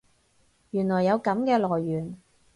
[0.71, 2.17] 原來有噉嘅來源